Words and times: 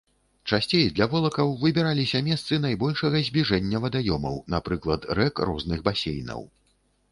Часцей 0.51 0.85
для 0.99 1.05
волакаў 1.11 1.51
выбіраліся 1.63 2.21
месцы 2.29 2.59
найбольшага 2.65 3.23
збліжэння 3.29 3.83
вадаёмаў, 3.85 4.41
напрыклад 4.57 5.01
рэк 5.23 5.45
розных 5.53 5.87
басейнаў. 5.93 6.41